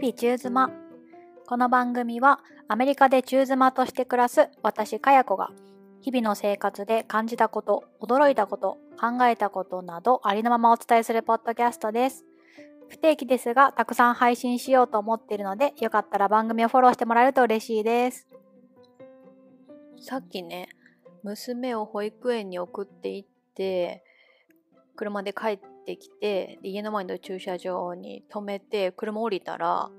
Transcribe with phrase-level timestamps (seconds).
[0.00, 0.70] 々中妻。
[1.46, 5.50] この番組はアメリカで中妻として暮らす私かや子が
[6.00, 12.24] 日々の生活で感じたこと、驚いたこと、考えたことなどありのままお伝えするポッドキャストです。
[12.88, 18.26] 不定期ですがたくさん配信しようと思っているのでよかったら番組をフォローしてもらえると嬉しいです。
[19.98, 20.70] さっきね、
[21.22, 24.02] 娘を保育園に送っていって
[24.96, 29.90] 車で帰ってきて家の前の駐車場に止めて車降りたら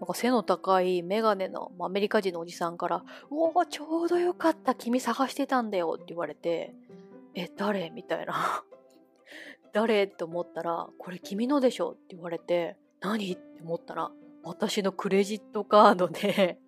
[0.00, 6.74] なんか背の高いメガネのアメリカ人のおじさんから「うおちょうどよかった君探してたんだよ」って言われて
[7.34, 8.34] 「え誰?」みたいな
[9.72, 10.04] 誰？
[10.04, 14.10] って思ったら「これ君のでしょ」って言われて「何?」って思ったら
[14.42, 16.58] 私のクレジットカードで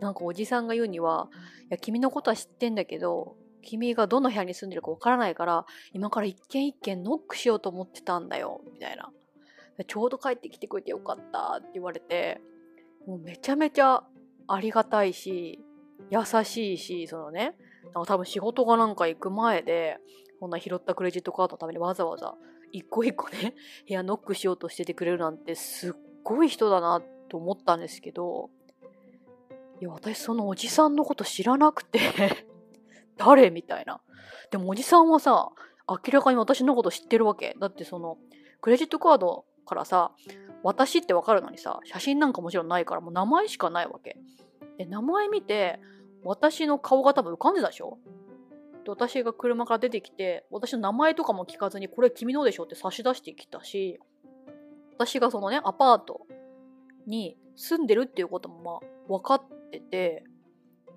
[0.00, 1.28] なんかおじさんが言うには
[1.62, 9.12] 「いや君のことは知ってんだけど君がどの部屋に住んでるかわからないから今から一軒一軒ノックしようと思ってたんだよ」みたいな。
[9.86, 12.40] ちょうど帰ってきてくれてよかったって言われて
[13.06, 14.02] もうめちゃめちゃ
[14.48, 15.60] ありがたいし
[16.10, 17.54] 優しいしそのね
[17.94, 19.98] なんか多分仕事がなんか行く前で
[20.40, 22.34] こんな拾ったクレジットカードのためにわざわざ
[22.72, 23.54] 一個一個ね
[23.86, 28.50] 部屋ノックしようとしててくれるなんてすっごい人だなと思ったんですけど
[29.80, 32.46] いや私そのおじさんのこと知らなくて
[33.18, 33.50] 誰？
[33.50, 34.00] みたいな。
[34.50, 35.50] でもおじさんはさ
[35.88, 37.54] 明らかに私のこと知ってるわけ。
[37.60, 38.16] だってその
[38.60, 40.12] クレジットカードからさ
[40.62, 44.16] 私ってわかるのにさ写真なんかもちろんないからもう名前しかないわけ。
[44.78, 45.80] で名前見て
[46.22, 47.98] 私の顔が多分浮かんでたでしょ？
[48.84, 52.64] で私が車から出てきて私の名前とかも聞かずにこれ君のでしょ？
[52.64, 54.00] って差し出してきたし
[54.94, 56.22] 私がそのねアパート
[57.06, 60.24] に住んでるっていうこともまあ分かってて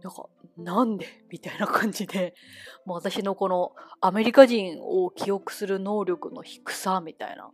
[0.01, 1.05] なんかなんで？
[1.29, 2.33] みたいな感じで、
[2.85, 7.51] もう私のこのアメリカ人を記憶する能力の低さみたいな。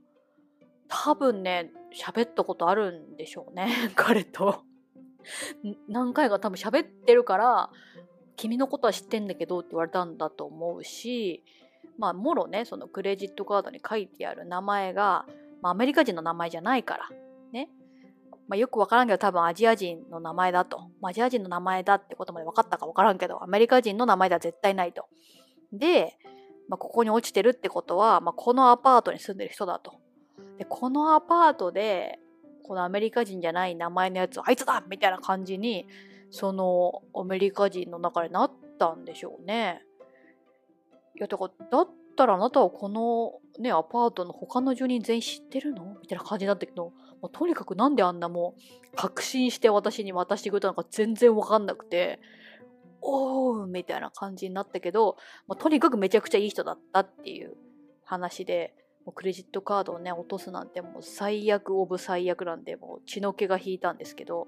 [0.89, 4.63] 多分ね、喋ったことあるんでしょうね、 彼と。
[5.89, 7.69] 何回か多分喋ってるから、
[8.37, 11.43] 君のことは知ってんだけどって言われたんだと思うし、
[11.97, 15.25] まあ、もろね、そのクレジットカードに書いてある名前が、
[15.61, 17.09] まあ、アメリカ人の名前じゃないから、
[18.47, 20.89] まあ、よくわからんけど多分アジア人の名前だと。
[21.01, 25.05] まあ、アジア人の名前だってことまで分かったかわからんけど、アメリカ人の名前では絶対ないと。
[25.73, 26.17] で、
[26.69, 29.95] まあ、ここに落ちてるってことは、まあ、このアパートに住んでる人だと。
[30.57, 32.19] で、このアパートで、
[32.63, 35.87] このアメリカ人じゃない名前のやつ、あいつだみたいな感じに、
[36.29, 39.83] そのアメリカ人の中でなったんでしょうね。
[41.15, 45.95] いや、だから、だったらあなたはこのね、アパートの他の住人全員知ってるの？
[46.01, 46.91] みたいな感じだったけど、
[47.21, 52.19] もうとにかくなんであんなもう確信して私に渡してくれたのか全然わかんなくて、
[53.01, 55.17] おーみたいな感じになったけど、
[55.47, 57.55] まあ、とにかくめちゃくちゃいい人だったっていう
[58.03, 58.73] 話で、
[59.05, 64.47] もうクレジットカードをね、落とすなんてもう最悪オブ最悪なんで、もう血の気が引いたんですけど、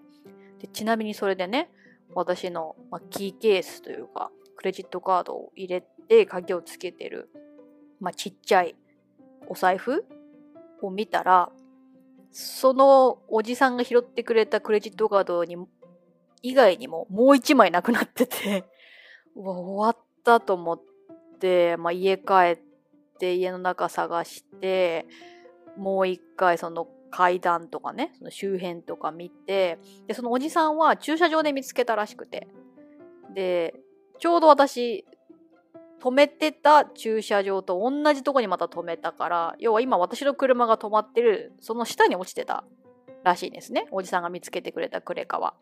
[0.59, 1.69] でちなみにそれでね、
[2.13, 7.30] 私の、まあ、キーケースというか、クレジットカードを入れて鍵をつけてる、
[7.99, 8.75] まあ、ちっちゃい
[9.47, 10.05] お財布？
[10.81, 11.51] を見たら、
[12.31, 15.57] そのおじさんが拾ってくれたクレジットカードに
[16.41, 18.65] 以外にももう一枚なくなってて
[19.35, 20.81] うわ、終わったと思っ
[21.39, 22.59] て、まあ、家帰っ
[23.19, 25.07] て家の中探して
[25.75, 32.47] もう一回その階段とかねその周辺とか見てでそのおじさんは駐車場で見つけたらしくて。
[33.33, 33.75] で
[34.17, 35.05] ちょうど私
[36.01, 42.63] 止めてた駐車場と同じとこにまた止めたから要は今私の車が止まってるその下に落ちてた
[43.23, 45.53] らしいんですねおじさんが見つけてくれたクレカは。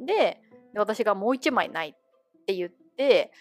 [0.00, 0.40] で
[0.74, 3.32] 私がもう一枚ないって言って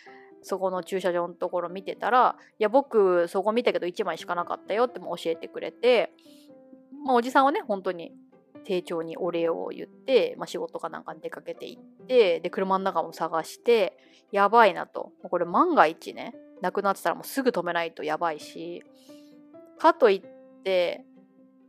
[0.42, 6.14] そこの駐車場のところ見てたら「いや僕そこ見たけど1枚しかなかったよ」っても教えてくれて、
[7.06, 8.14] まあ、おじさんはね本当に
[8.66, 13.98] 丁重にお礼を言って、まあ、仕事かなんかに出かけていってで車の中も探して
[14.32, 18.84] やばいなとこれ万が一ねなくなってたらもうすぐ止めないとやばいし
[19.78, 21.06] かといって、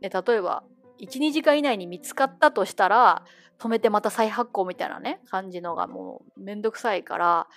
[0.01, 0.63] ね、例えば
[0.99, 3.23] 12時間以内に見つかったとしたら
[3.59, 7.47] 止めてまた再発行みたいなね感じのがもうめんどくさいから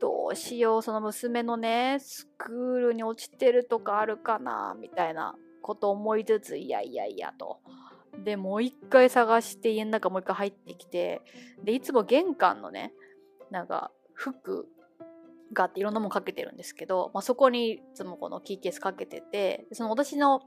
[0.00, 7.60] どうしようその娘のねスクールに落ちてるとかあるかなみたいなこと思いつついやいやいやと。
[8.24, 11.22] でもう一回探して家の中もう一回入ってきて
[11.64, 12.92] でいつも玄関のね
[13.50, 14.68] なんか服
[15.52, 20.42] があっていろんなもんかけてるんですけど、まあ、そこにいつもこのキーケースかけててその私の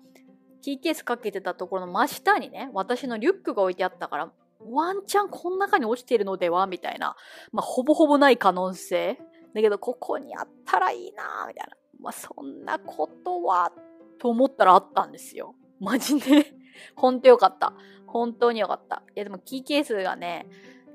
[0.61, 4.31] キーケースかけてたところの真下にね私のリュックが置いてあったから
[4.61, 6.65] ワンチャンこの中に落ちてるのでは？
[6.65, 7.15] みたいな、
[7.51, 9.19] まあ、ほぼほぼない可能性
[9.53, 11.77] だけど、ここにあったらいいなみたいな。
[12.01, 13.71] まあ、そんなことは、
[14.19, 15.55] と思ったらあったんですよ。
[15.79, 16.54] マジで
[16.95, 17.73] ほんとよかった。
[18.07, 19.03] 本当によかった。
[19.15, 20.47] いやでもキーケースがね、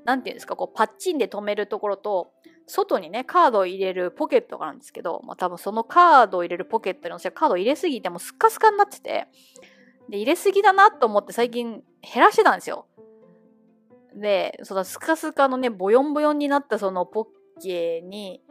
[0.05, 2.31] なんていうんですか、こうパッチンで止めるところと、
[2.67, 9.27] 外にね、カードを入れるポケットがあるんですけど、まあ多分そのカードを入れるポケットにカードを入れすぎてもうスッカスカになってて、
[10.09, 12.87] で、入れすぎだなと思って最近減らしてたんですよ。
[14.15, 17.27] で、そのスカスカのね、ボヨンボヨンになったそのポッ
[17.61, 18.41] ケに、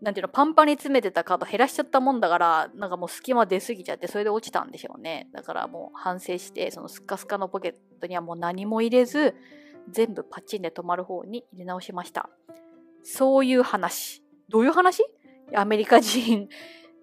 [0.00, 5.28] なんていうの、パンパンに詰めてたカード減らしちゃったもんだから、なんかもう隙間出すぎちゃって、それで落ちたんでしょうね。
[5.32, 9.34] だからもう反省して、そのスカスカのポケットにはもう何も入れず、
[9.90, 12.30] 全部パッチンで止まる方に入れ直しました。
[13.02, 14.22] そういう話。
[14.48, 15.02] どういう話？
[15.54, 16.48] アメリカ人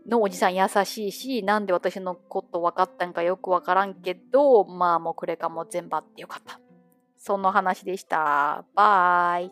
[0.08, 6.60] のおじさん優しいし、なんで私のこと分かったんかよくわからんけど、まあもうこれからも全部あってよかった。
[7.18, 8.66] その話でした。
[8.76, 9.52] バイ。